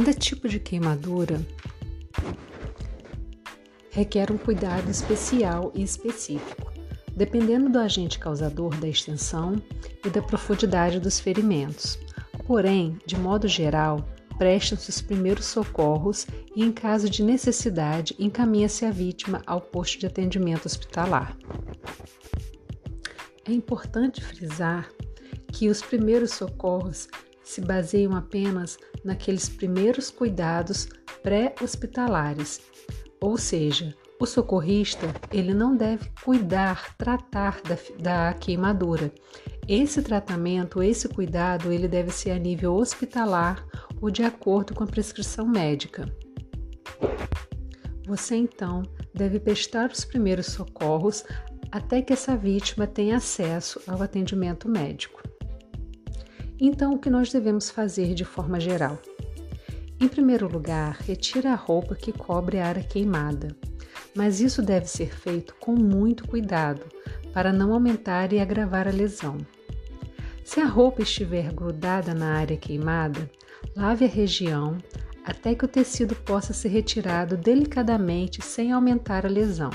Cada 0.00 0.14
tipo 0.14 0.48
de 0.48 0.58
queimadura 0.58 1.46
requer 3.90 4.32
um 4.32 4.38
cuidado 4.38 4.90
especial 4.90 5.70
e 5.74 5.82
específico, 5.82 6.72
dependendo 7.14 7.68
do 7.68 7.78
agente 7.78 8.18
causador 8.18 8.74
da 8.76 8.88
extensão 8.88 9.62
e 10.02 10.08
da 10.08 10.22
profundidade 10.22 10.98
dos 10.98 11.20
ferimentos. 11.20 11.98
Porém, 12.46 12.98
de 13.04 13.14
modo 13.14 13.46
geral, 13.46 14.08
prestam-se 14.38 14.88
os 14.88 15.02
primeiros 15.02 15.44
socorros 15.44 16.26
e, 16.56 16.64
em 16.64 16.72
caso 16.72 17.10
de 17.10 17.22
necessidade, 17.22 18.16
encaminha-se 18.18 18.86
a 18.86 18.90
vítima 18.90 19.42
ao 19.46 19.60
posto 19.60 19.98
de 19.98 20.06
atendimento 20.06 20.64
hospitalar. 20.64 21.36
É 23.44 23.52
importante 23.52 24.24
frisar 24.24 24.90
que 25.52 25.68
os 25.68 25.82
primeiros 25.82 26.30
socorros 26.30 27.06
se 27.42 27.60
baseiam 27.60 28.14
apenas 28.14 28.78
naqueles 29.04 29.48
primeiros 29.48 30.10
cuidados 30.10 30.88
pré-hospitalares, 31.22 32.60
ou 33.20 33.36
seja, 33.36 33.94
o 34.18 34.26
socorrista 34.26 35.06
ele 35.32 35.54
não 35.54 35.74
deve 35.74 36.10
cuidar, 36.22 36.94
tratar 36.96 37.60
da, 37.62 37.78
da 37.98 38.34
queimadura. 38.34 39.12
Esse 39.66 40.02
tratamento, 40.02 40.82
esse 40.82 41.08
cuidado, 41.08 41.72
ele 41.72 41.88
deve 41.88 42.10
ser 42.10 42.32
a 42.32 42.38
nível 42.38 42.74
hospitalar 42.74 43.64
ou 44.00 44.10
de 44.10 44.22
acordo 44.22 44.74
com 44.74 44.84
a 44.84 44.86
prescrição 44.86 45.46
médica. 45.46 46.06
Você 48.06 48.36
então 48.36 48.82
deve 49.14 49.38
prestar 49.38 49.90
os 49.90 50.04
primeiros 50.04 50.46
socorros 50.46 51.24
até 51.70 52.02
que 52.02 52.12
essa 52.12 52.36
vítima 52.36 52.86
tenha 52.86 53.16
acesso 53.16 53.80
ao 53.86 54.02
atendimento 54.02 54.68
médico. 54.68 55.22
Então, 56.60 56.92
o 56.92 56.98
que 56.98 57.08
nós 57.08 57.32
devemos 57.32 57.70
fazer 57.70 58.12
de 58.12 58.24
forma 58.24 58.60
geral? 58.60 58.98
Em 59.98 60.06
primeiro 60.06 60.46
lugar, 60.46 60.98
retira 61.00 61.52
a 61.52 61.54
roupa 61.54 61.94
que 61.94 62.12
cobre 62.12 62.58
a 62.58 62.66
área 62.66 62.82
queimada, 62.82 63.56
mas 64.14 64.40
isso 64.40 64.60
deve 64.60 64.86
ser 64.86 65.14
feito 65.14 65.54
com 65.58 65.72
muito 65.72 66.28
cuidado 66.28 66.82
para 67.32 67.52
não 67.52 67.72
aumentar 67.72 68.32
e 68.32 68.40
agravar 68.40 68.86
a 68.86 68.90
lesão. 68.90 69.38
Se 70.44 70.60
a 70.60 70.66
roupa 70.66 71.02
estiver 71.02 71.52
grudada 71.52 72.12
na 72.12 72.34
área 72.34 72.56
queimada, 72.56 73.30
lave 73.74 74.04
a 74.04 74.08
região 74.08 74.76
até 75.24 75.54
que 75.54 75.64
o 75.64 75.68
tecido 75.68 76.14
possa 76.14 76.52
ser 76.52 76.68
retirado 76.68 77.36
delicadamente 77.36 78.42
sem 78.42 78.72
aumentar 78.72 79.24
a 79.24 79.28
lesão. 79.28 79.70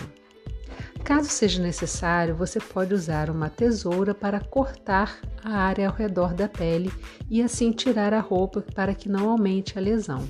Caso 1.06 1.30
seja 1.30 1.62
necessário, 1.62 2.36
você 2.36 2.60
pode 2.60 2.92
usar 2.92 3.30
uma 3.30 3.48
tesoura 3.48 4.16
para 4.16 4.40
cortar 4.40 5.22
a 5.44 5.52
área 5.52 5.88
ao 5.88 5.94
redor 5.94 6.34
da 6.34 6.50
pele 6.50 6.92
e 7.30 7.44
assim 7.44 7.72
tirar 7.72 8.12
a 8.12 8.20
roupa 8.20 8.64
para 8.74 8.96
que 8.96 9.08
não 9.08 9.30
aumente 9.30 9.78
a 9.78 9.82
lesão. 9.82 10.28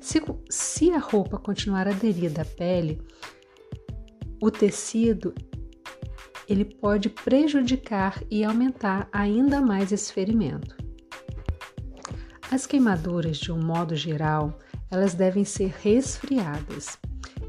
Se, 0.00 0.22
se 0.48 0.90
a 0.90 0.98
roupa 0.98 1.36
continuar 1.38 1.86
aderida 1.86 2.40
à 2.40 2.44
pele, 2.46 2.98
o 4.40 4.50
tecido 4.50 5.34
ele 6.48 6.64
pode 6.64 7.10
prejudicar 7.10 8.22
e 8.30 8.42
aumentar 8.42 9.06
ainda 9.12 9.60
mais 9.60 9.92
esse 9.92 10.10
ferimento. 10.10 10.74
As 12.50 12.66
queimaduras, 12.66 13.36
de 13.36 13.52
um 13.52 13.62
modo 13.62 13.94
geral, 13.94 14.58
elas 14.90 15.12
devem 15.12 15.44
ser 15.44 15.74
resfriadas. 15.82 16.98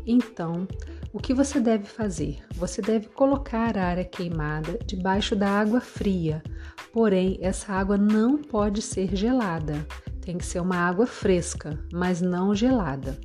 Então, 0.05 0.67
o 1.15 1.17
que 1.17 1.33
você 1.33 1.61
deve 1.61 1.85
fazer? 1.85 2.43
Você 2.55 2.81
deve 2.81 3.07
colocar 3.07 3.77
a 3.77 3.85
área 3.85 4.03
queimada 4.03 4.77
debaixo 4.85 5.33
da 5.33 5.47
água 5.47 5.79
fria, 5.79 6.43
porém, 6.91 7.37
essa 7.39 7.71
água 7.71 7.97
não 7.97 8.37
pode 8.37 8.81
ser 8.81 9.15
gelada. 9.15 9.87
Tem 10.19 10.37
que 10.37 10.45
ser 10.45 10.59
uma 10.59 10.75
água 10.75 11.07
fresca, 11.07 11.79
mas 11.93 12.19
não 12.19 12.53
gelada. 12.53 13.17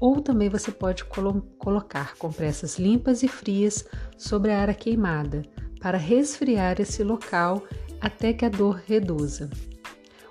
Ou 0.00 0.22
também 0.22 0.48
você 0.48 0.70
pode 0.70 1.04
colo 1.04 1.42
colocar 1.58 2.16
compressas 2.16 2.78
limpas 2.78 3.22
e 3.22 3.28
frias 3.28 3.84
sobre 4.16 4.50
a 4.50 4.60
área 4.60 4.74
queimada 4.74 5.42
para 5.82 5.98
resfriar 5.98 6.80
esse 6.80 7.04
local 7.04 7.62
até 8.00 8.32
que 8.32 8.46
a 8.46 8.48
dor 8.48 8.80
reduza. 8.86 9.50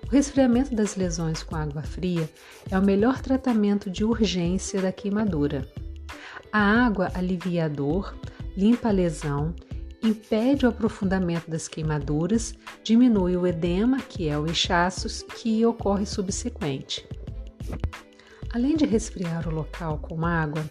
O 0.03 0.09
resfriamento 0.09 0.73
das 0.73 0.95
lesões 0.95 1.43
com 1.43 1.55
água 1.55 1.83
fria 1.83 2.27
é 2.71 2.79
o 2.79 2.83
melhor 2.83 3.21
tratamento 3.21 3.87
de 3.87 4.03
urgência 4.03 4.81
da 4.81 4.91
queimadura. 4.91 5.63
A 6.53 6.59
água 6.59 7.09
alivia 7.13 7.65
a 7.65 7.67
dor, 7.69 8.13
limpa 8.57 8.89
a 8.89 8.91
lesão, 8.91 9.55
impede 10.03 10.65
o 10.65 10.69
aprofundamento 10.69 11.49
das 11.49 11.69
queimaduras, 11.69 12.53
diminui 12.83 13.37
o 13.37 13.47
edema, 13.47 14.01
que 14.01 14.27
é 14.27 14.37
o 14.37 14.45
inchaço, 14.45 15.25
que 15.27 15.65
ocorre 15.65 16.05
subsequente. 16.05 17.07
Além 18.53 18.75
de 18.75 18.85
resfriar 18.85 19.47
o 19.47 19.53
local 19.53 19.99
com 19.99 20.25
água 20.25 20.69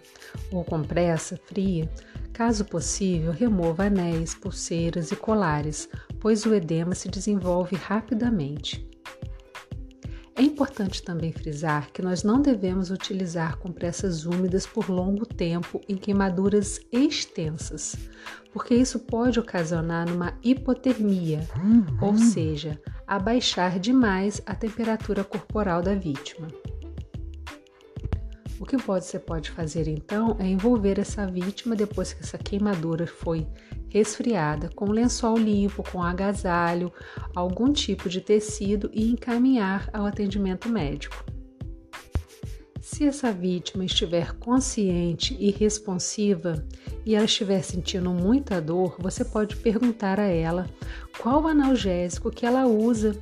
ou 0.53 0.63
compressa 0.63 1.41
fria, 1.47 1.91
caso 2.31 2.63
possível, 2.67 3.33
remova 3.33 3.85
anéis, 3.85 4.35
pulseiras 4.35 5.11
e 5.11 5.17
colares, 5.17 5.89
pois 6.21 6.45
o 6.45 6.55
edema 6.55 6.95
se 6.95 7.09
desenvolve 7.09 7.75
rapidamente. 7.77 8.90
É 10.41 10.43
importante 10.43 11.03
também 11.03 11.33
frisar 11.33 11.93
que 11.93 12.01
nós 12.01 12.23
não 12.23 12.41
devemos 12.41 12.91
utilizar 12.91 13.59
compressas 13.59 14.25
úmidas 14.25 14.67
por 14.67 14.89
longo 14.89 15.27
tempo 15.27 15.83
em 15.87 15.99
queimaduras 15.99 16.81
extensas, 16.91 17.95
porque 18.51 18.75
isso 18.75 19.01
pode 19.01 19.39
ocasionar 19.39 20.11
uma 20.11 20.33
hipotermia, 20.43 21.47
uhum. 21.63 21.85
ou 22.01 22.17
seja, 22.17 22.81
abaixar 23.07 23.79
demais 23.79 24.41
a 24.47 24.55
temperatura 24.55 25.23
corporal 25.23 25.83
da 25.83 25.95
vítima. 25.95 26.49
O 28.59 28.65
que 28.65 28.79
você 28.79 29.19
pode 29.19 29.51
fazer 29.51 29.89
então 29.89 30.39
é 30.39 30.47
envolver 30.47 30.99
essa 30.99 31.27
vítima 31.27 31.77
depois 31.77 32.15
que 32.15 32.23
essa 32.23 32.39
queimadura 32.39 33.07
foi 33.07 33.47
resfriada 33.91 34.71
com 34.75 34.87
lençol 34.87 35.37
limpo, 35.37 35.83
com 35.91 36.03
agasalho, 36.03 36.93
algum 37.35 37.73
tipo 37.73 38.09
de 38.09 38.21
tecido 38.21 38.89
e 38.93 39.11
encaminhar 39.11 39.91
ao 39.93 40.07
atendimento 40.07 40.69
médico. 40.69 41.25
Se 42.81 43.07
essa 43.07 43.31
vítima 43.33 43.85
estiver 43.85 44.33
consciente 44.33 45.37
e 45.39 45.51
responsiva 45.51 46.65
e 47.05 47.15
ela 47.15 47.25
estiver 47.25 47.63
sentindo 47.63 48.11
muita 48.11 48.61
dor, 48.61 48.97
você 48.99 49.25
pode 49.25 49.57
perguntar 49.57 50.19
a 50.19 50.27
ela 50.27 50.67
qual 51.19 51.47
analgésico 51.47 52.31
que 52.31 52.47
ela 52.47 52.67
usa, 52.67 53.19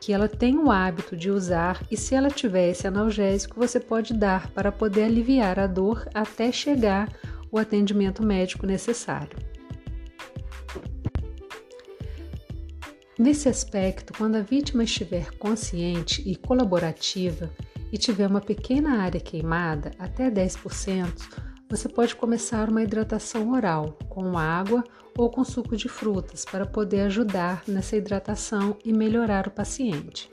que 0.00 0.12
ela 0.12 0.28
tem 0.28 0.58
o 0.58 0.70
hábito 0.70 1.16
de 1.16 1.30
usar 1.30 1.80
e 1.90 1.96
se 1.96 2.14
ela 2.14 2.28
tiver 2.28 2.70
esse 2.70 2.86
analgésico, 2.86 3.60
você 3.60 3.78
pode 3.78 4.14
dar 4.14 4.50
para 4.50 4.72
poder 4.72 5.04
aliviar 5.04 5.58
a 5.58 5.66
dor 5.66 6.08
até 6.12 6.50
chegar 6.50 7.08
o 7.50 7.58
atendimento 7.58 8.22
médico 8.22 8.66
necessário. 8.66 9.51
Nesse 13.22 13.48
aspecto, 13.48 14.12
quando 14.18 14.34
a 14.34 14.40
vítima 14.40 14.82
estiver 14.82 15.30
consciente 15.38 16.28
e 16.28 16.34
colaborativa 16.34 17.48
e 17.92 17.96
tiver 17.96 18.26
uma 18.26 18.40
pequena 18.40 19.00
área 19.00 19.20
queimada, 19.20 19.92
até 19.96 20.28
10%, 20.28 21.06
você 21.70 21.88
pode 21.88 22.16
começar 22.16 22.68
uma 22.68 22.82
hidratação 22.82 23.52
oral 23.52 23.96
com 24.08 24.36
água 24.36 24.82
ou 25.16 25.30
com 25.30 25.44
suco 25.44 25.76
de 25.76 25.88
frutas 25.88 26.44
para 26.44 26.66
poder 26.66 27.02
ajudar 27.02 27.62
nessa 27.68 27.94
hidratação 27.94 28.76
e 28.84 28.92
melhorar 28.92 29.46
o 29.46 29.52
paciente. 29.52 30.28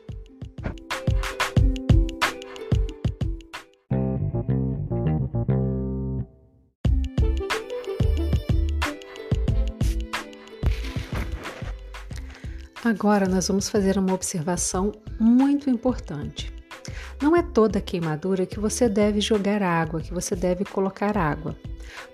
Agora 12.89 13.28
nós 13.28 13.47
vamos 13.47 13.69
fazer 13.69 13.99
uma 13.99 14.15
observação 14.15 14.91
muito 15.19 15.69
importante. 15.69 16.52
Não 17.21 17.36
é 17.36 17.43
toda 17.43 17.80
queimadura 17.80 18.47
que 18.47 18.60
você 18.60 18.89
deve 18.89 19.21
jogar 19.21 19.62
água, 19.62 20.02
que 20.02 20.12
você 20.12 20.36
deve 20.36 20.65
colocar 20.65 21.15
água. 21.15 21.56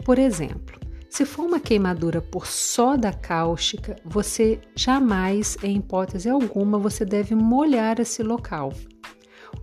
Por 0.04 0.20
exemplo, 0.20 0.78
se 1.10 1.24
for 1.24 1.46
uma 1.46 1.62
queimadura 1.62 2.22
por 2.22 2.46
soda 2.46 3.14
cáustica, 3.14 3.96
você 4.04 4.60
jamais, 4.76 5.58
em 5.64 5.78
hipótese 5.78 6.30
alguma, 6.30 6.78
você 6.78 7.06
deve 7.06 7.36
molhar 7.36 8.02
esse 8.02 8.22
local. 8.22 8.74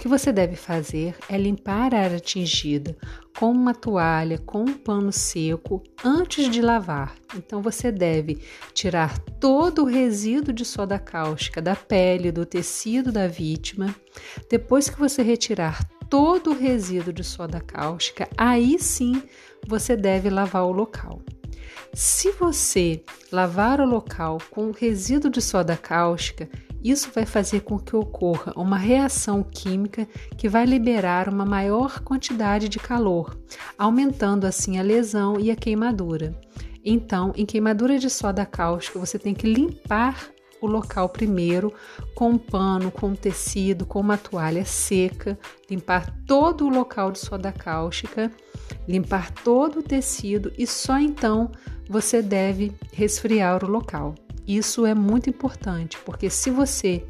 Que 0.03 0.09
você 0.09 0.33
deve 0.33 0.57
fazer 0.57 1.15
é 1.29 1.39
limpar 1.39 1.95
a 1.95 2.01
área 2.01 2.17
atingida 2.17 2.97
com 3.39 3.53
uma 3.53 3.73
toalha, 3.73 4.37
com 4.37 4.63
um 4.63 4.75
pano 4.75 5.13
seco 5.13 5.81
antes 6.05 6.51
de 6.51 6.61
lavar. 6.61 7.15
Então 7.37 7.63
você 7.63 7.93
deve 7.93 8.41
tirar 8.75 9.17
todo 9.39 9.83
o 9.83 9.87
resíduo 9.87 10.53
de 10.53 10.65
soda 10.65 10.99
cáustica 10.99 11.63
da 11.63 11.77
pele, 11.77 12.33
do 12.33 12.45
tecido 12.45 13.13
da 13.13 13.29
vítima. 13.29 13.95
Depois 14.51 14.91
que 14.91 14.99
você 14.99 15.23
retirar 15.23 15.89
todo 16.11 16.51
o 16.51 16.59
resíduo 16.59 17.13
de 17.13 17.23
soda 17.23 17.61
cáustica, 17.61 18.29
aí 18.37 18.81
sim 18.81 19.23
você 19.69 19.95
deve 19.95 20.29
lavar 20.29 20.65
o 20.65 20.73
local. 20.73 21.23
Se 21.95 22.33
você 22.33 23.05
lavar 23.31 23.81
o 23.81 23.87
local 23.87 24.39
com 24.51 24.73
resíduo 24.73 25.31
de 25.31 25.41
soda 25.41 25.77
cáustica, 25.77 26.51
isso 26.83 27.11
vai 27.15 27.25
fazer 27.25 27.61
com 27.61 27.79
que 27.79 27.95
ocorra 27.95 28.53
uma 28.57 28.77
reação 28.77 29.43
química 29.43 30.07
que 30.37 30.49
vai 30.49 30.65
liberar 30.65 31.29
uma 31.29 31.47
maior 31.47 32.01
quantidade 32.01 32.69
de 32.69 32.79
calor, 32.79 33.39
aumentando 33.79 34.47
assim 34.47 34.79
a 34.79 34.83
lesão 34.83 35.39
e 35.39 35.51
a 35.51 35.57
queimadura. 35.57 36.35
Então, 36.85 37.33
em 37.37 37.47
queimadura 37.47 37.99
de 37.99 38.11
soda 38.11 38.45
cáustica, 38.45 38.99
você 38.99 39.19
tem 39.19 39.35
que 39.35 39.47
limpar 39.47 40.31
o 40.61 40.67
local 40.67 41.09
primeiro 41.09 41.73
com 42.15 42.31
um 42.31 42.39
pano, 42.39 42.91
com 42.91 43.09
um 43.09 43.17
tecido, 43.17 43.85
com 43.85 44.01
uma 44.01 44.17
toalha 44.17 44.65
seca, 44.65 45.39
limpar 45.69 46.15
todo 46.27 46.67
o 46.67 46.71
local 46.71 47.11
de 47.11 47.19
soda 47.19 47.53
cáustica, 47.53 48.31
limpar 48.87 49.33
todo 49.33 49.81
o 49.81 49.83
tecido 49.83 50.53
e 50.57 50.67
só 50.67 50.99
então 50.99 51.51
você 51.89 52.23
deve 52.23 52.73
resfriar 52.93 53.65
o 53.65 53.69
local. 53.69 54.15
Isso 54.55 54.85
é 54.85 54.95
muito 54.95 55.31
importante, 55.31 55.99
porque 56.05 56.29
se 56.29 56.51
você 56.51 57.03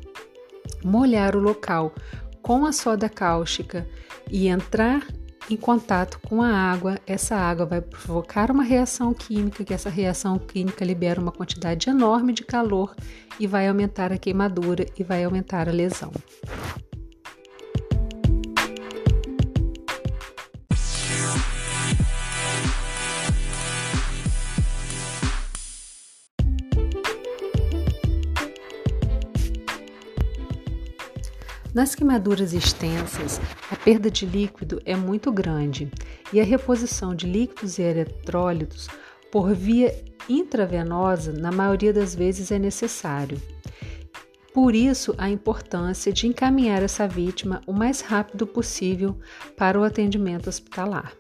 molhar 0.85 1.35
o 1.35 1.41
local 1.41 1.93
com 2.41 2.65
a 2.65 2.71
soda 2.71 3.09
cáustica 3.09 3.85
e 4.31 4.47
entrar 4.47 5.05
em 5.51 5.57
contato 5.57 6.21
com 6.21 6.41
a 6.41 6.49
água, 6.49 7.01
essa 7.05 7.35
água 7.35 7.67
vai 7.67 7.81
provocar 7.81 8.49
uma 8.49 8.63
reação 8.63 9.13
química, 9.13 9.65
que 9.65 9.75
essa 9.75 9.91
reação 9.91 10.39
química 10.39 10.85
libera 10.85 11.21
uma 11.21 11.33
quantidade 11.33 11.91
enorme 11.91 12.33
de 12.33 12.45
calor 12.45 12.95
e 13.41 13.47
vai 13.49 13.67
aumentar 13.67 14.13
a 14.13 14.19
queimadura 14.19 14.87
e 14.97 15.03
vai 15.03 15.25
aumentar 15.25 15.69
a 15.69 15.73
lesão. 15.73 16.13
Nas 31.75 31.95
queimaduras 31.95 32.53
extensas, 32.53 33.41
a 33.71 33.77
perda 33.77 34.11
de 34.11 34.27
líquido 34.27 34.83
é 34.85 34.95
muito 34.95 35.33
grande 35.33 35.91
e 36.31 36.39
a 36.39 36.45
reposição 36.45 37.15
de 37.15 37.27
líquidos 37.27 37.79
e 37.79 37.83
eletrólitos 37.83 38.89
por 39.31 39.55
via 39.55 40.05
intravenosa, 40.29 41.33
na 41.33 41.51
maioria 41.51 41.91
das 41.91 42.15
vezes, 42.15 42.53
é 42.53 42.59
necessário. 42.59 43.41
Por 44.53 44.75
isso, 44.75 45.15
a 45.17 45.31
importância 45.31 46.13
de 46.13 46.27
encaminhar 46.27 46.83
essa 46.83 47.09
vítima 47.09 47.63
o 47.67 47.73
mais 47.73 48.03
rápido 48.03 48.47
possível 48.47 49.19
para 49.57 49.81
o 49.81 49.83
atendimento 49.83 50.49
hospitalar. 50.49 51.15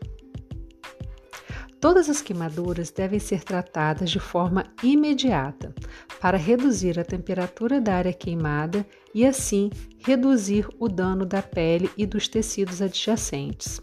Todas 1.82 2.08
as 2.08 2.22
queimaduras 2.22 2.92
devem 2.92 3.18
ser 3.18 3.42
tratadas 3.42 4.08
de 4.08 4.20
forma 4.20 4.66
imediata 4.84 5.74
para 6.20 6.38
reduzir 6.38 6.96
a 6.96 7.04
temperatura 7.04 7.80
da 7.80 7.96
área 7.96 8.12
queimada 8.12 8.86
e, 9.12 9.26
assim, 9.26 9.68
reduzir 9.98 10.68
o 10.78 10.88
dano 10.88 11.26
da 11.26 11.42
pele 11.42 11.90
e 11.98 12.06
dos 12.06 12.28
tecidos 12.28 12.80
adjacentes. 12.80 13.82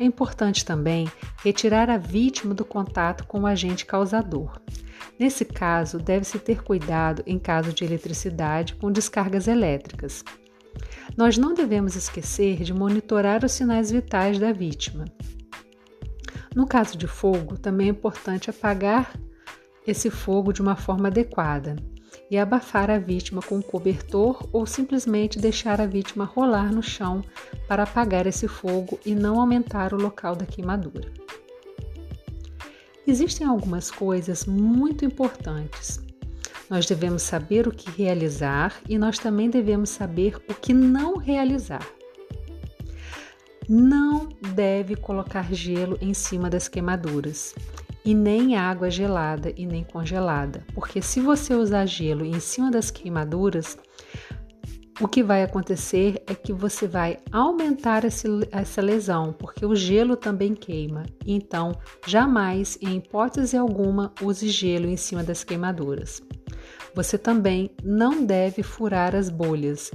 É 0.00 0.04
importante 0.04 0.64
também 0.64 1.08
retirar 1.44 1.88
a 1.88 1.96
vítima 1.96 2.52
do 2.52 2.64
contato 2.64 3.24
com 3.24 3.42
o 3.42 3.46
agente 3.46 3.86
causador. 3.86 4.60
Nesse 5.20 5.44
caso, 5.44 5.96
deve-se 5.96 6.40
ter 6.40 6.60
cuidado 6.64 7.22
em 7.24 7.38
caso 7.38 7.72
de 7.72 7.84
eletricidade 7.84 8.74
com 8.74 8.90
descargas 8.90 9.46
elétricas. 9.46 10.24
Nós 11.16 11.38
não 11.38 11.54
devemos 11.54 11.94
esquecer 11.94 12.64
de 12.64 12.74
monitorar 12.74 13.44
os 13.44 13.52
sinais 13.52 13.92
vitais 13.92 14.40
da 14.40 14.50
vítima. 14.52 15.04
No 16.56 16.66
caso 16.66 16.96
de 16.96 17.06
fogo, 17.06 17.58
também 17.58 17.88
é 17.88 17.90
importante 17.90 18.48
apagar 18.48 19.14
esse 19.86 20.08
fogo 20.08 20.54
de 20.54 20.62
uma 20.62 20.74
forma 20.74 21.08
adequada 21.08 21.76
e 22.30 22.38
abafar 22.38 22.90
a 22.90 22.98
vítima 22.98 23.42
com 23.42 23.58
um 23.58 23.62
cobertor 23.62 24.48
ou 24.54 24.64
simplesmente 24.64 25.38
deixar 25.38 25.82
a 25.82 25.86
vítima 25.86 26.24
rolar 26.24 26.72
no 26.72 26.82
chão 26.82 27.22
para 27.68 27.82
apagar 27.82 28.26
esse 28.26 28.48
fogo 28.48 28.98
e 29.04 29.14
não 29.14 29.38
aumentar 29.38 29.92
o 29.92 30.00
local 30.00 30.34
da 30.34 30.46
queimadura. 30.46 31.12
Existem 33.06 33.46
algumas 33.46 33.90
coisas 33.90 34.46
muito 34.46 35.04
importantes. 35.04 36.00
Nós 36.70 36.86
devemos 36.86 37.20
saber 37.20 37.68
o 37.68 37.70
que 37.70 37.90
realizar 37.90 38.74
e 38.88 38.96
nós 38.96 39.18
também 39.18 39.50
devemos 39.50 39.90
saber 39.90 40.38
o 40.48 40.54
que 40.54 40.72
não 40.72 41.18
realizar. 41.18 41.86
Não 43.68 44.28
deve 44.54 44.94
colocar 44.94 45.52
gelo 45.52 45.98
em 46.00 46.14
cima 46.14 46.48
das 46.48 46.68
queimaduras 46.68 47.54
e 48.04 48.14
nem 48.14 48.56
água 48.56 48.88
gelada 48.88 49.52
e 49.56 49.66
nem 49.66 49.82
congelada, 49.82 50.64
porque 50.72 51.02
se 51.02 51.20
você 51.20 51.54
usar 51.54 51.84
gelo 51.86 52.24
em 52.24 52.38
cima 52.38 52.70
das 52.70 52.90
queimaduras, 52.92 53.76
o 55.00 55.08
que 55.08 55.22
vai 55.22 55.42
acontecer 55.42 56.22
é 56.26 56.34
que 56.34 56.52
você 56.52 56.86
vai 56.86 57.18
aumentar 57.30 58.04
essa 58.04 58.80
lesão, 58.80 59.32
porque 59.32 59.66
o 59.66 59.74
gelo 59.74 60.16
também 60.16 60.54
queima. 60.54 61.02
Então, 61.26 61.72
jamais, 62.06 62.78
em 62.80 62.96
hipótese 62.96 63.56
alguma, 63.56 64.14
use 64.22 64.48
gelo 64.48 64.86
em 64.86 64.96
cima 64.96 65.22
das 65.22 65.44
queimaduras. 65.44 66.22
Você 66.94 67.18
também 67.18 67.70
não 67.84 68.24
deve 68.24 68.62
furar 68.62 69.14
as 69.14 69.28
bolhas. 69.28 69.90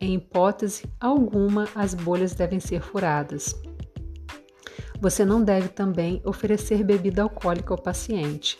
Em 0.00 0.14
hipótese 0.14 0.84
alguma, 1.00 1.68
as 1.74 1.94
bolhas 1.94 2.34
devem 2.34 2.60
ser 2.60 2.82
furadas. 2.82 3.54
Você 5.00 5.24
não 5.24 5.42
deve 5.42 5.68
também 5.68 6.20
oferecer 6.24 6.84
bebida 6.84 7.22
alcoólica 7.22 7.72
ao 7.72 7.80
paciente. 7.80 8.58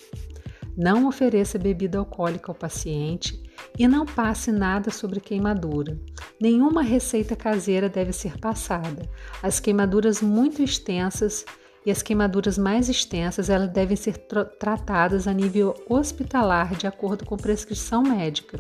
Não 0.76 1.06
ofereça 1.06 1.58
bebida 1.58 1.98
alcoólica 1.98 2.50
ao 2.50 2.54
paciente 2.54 3.42
e 3.78 3.86
não 3.86 4.04
passe 4.04 4.50
nada 4.52 4.90
sobre 4.90 5.20
queimadura. 5.20 5.98
Nenhuma 6.40 6.82
receita 6.82 7.34
caseira 7.34 7.88
deve 7.88 8.12
ser 8.12 8.38
passada. 8.38 9.08
As 9.42 9.58
queimaduras 9.60 10.20
muito 10.20 10.62
extensas 10.62 11.44
e 11.86 11.90
as 11.90 12.02
queimaduras 12.02 12.58
mais 12.58 12.88
extensas 12.88 13.48
elas 13.48 13.70
devem 13.70 13.96
ser 13.96 14.18
tra 14.18 14.44
tratadas 14.44 15.28
a 15.28 15.32
nível 15.32 15.72
hospitalar 15.88 16.74
de 16.74 16.84
acordo 16.84 17.24
com 17.24 17.36
prescrição 17.36 18.02
médica, 18.02 18.58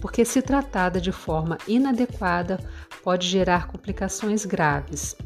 porque 0.00 0.24
se 0.24 0.40
tratada 0.40 1.00
de 1.00 1.10
forma 1.10 1.58
inadequada 1.66 2.60
pode 3.02 3.26
gerar 3.26 3.66
complicações 3.66 4.46
graves. 4.46 5.16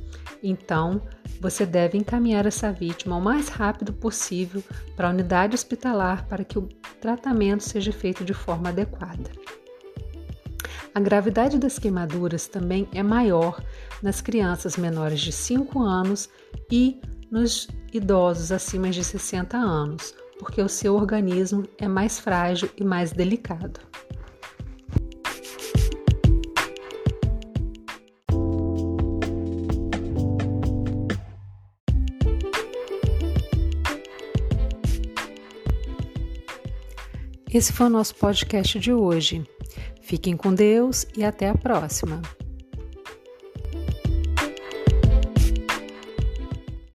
Então, 0.43 1.03
você 1.41 1.67
deve 1.67 1.99
encaminhar 1.99 2.47
essa 2.47 2.73
vítima 2.73 3.17
o 3.17 3.21
mais 3.21 3.49
rápido 3.49 3.93
possível 3.93 4.62
para 4.97 5.09
a 5.09 5.11
unidade 5.11 5.55
hospitalar 5.55 6.27
para 6.27 6.45
que 6.45 6.59
o 6.59 6.69
tratamento 7.01 7.62
seja 7.62 7.93
feito 7.93 8.25
de 8.25 8.33
forma 8.33 8.71
adequada. 8.71 9.31
A 10.95 11.01
gravidade 11.01 11.59
das 11.59 11.79
queimaduras 11.79 12.47
também 12.47 12.88
é 12.93 13.03
maior 13.03 13.62
nas 14.03 14.21
crianças 14.21 14.77
menores 14.77 15.21
de 15.21 15.33
5 15.33 15.81
anos 15.81 16.29
e 16.71 17.01
nos 17.33 17.66
idosos 17.92 18.53
acima 18.53 18.90
de 18.90 19.03
60 19.03 19.57
anos, 19.57 20.14
porque 20.38 20.61
o 20.61 20.68
seu 20.68 20.95
organismo 20.95 21.66
é 21.79 21.88
mais 21.88 22.21
frágil 22.21 22.68
e 22.77 22.85
mais 22.85 23.11
delicado. 23.11 23.81
Esse 37.53 37.73
foi 37.73 37.87
o 37.87 37.90
nosso 37.90 38.14
podcast 38.14 38.79
de 38.79 38.92
hoje. 38.92 39.47
Fiquem 40.01 40.37
com 40.37 40.55
Deus 40.55 41.07
e 41.16 41.23
até 41.23 41.49
a 41.51 41.55
próxima. 41.55 42.21